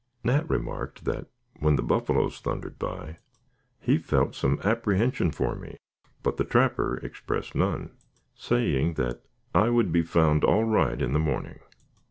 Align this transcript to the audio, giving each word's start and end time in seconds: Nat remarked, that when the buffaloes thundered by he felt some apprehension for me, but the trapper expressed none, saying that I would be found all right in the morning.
Nat 0.23 0.49
remarked, 0.49 1.05
that 1.05 1.27
when 1.59 1.75
the 1.75 1.83
buffaloes 1.83 2.39
thundered 2.39 2.79
by 2.79 3.19
he 3.79 3.99
felt 3.99 4.33
some 4.33 4.59
apprehension 4.63 5.29
for 5.29 5.53
me, 5.55 5.77
but 6.23 6.37
the 6.37 6.43
trapper 6.43 6.97
expressed 7.03 7.53
none, 7.53 7.91
saying 8.33 8.95
that 8.95 9.21
I 9.53 9.69
would 9.69 9.91
be 9.91 10.01
found 10.01 10.43
all 10.43 10.63
right 10.63 10.99
in 10.99 11.13
the 11.13 11.19
morning. 11.19 11.59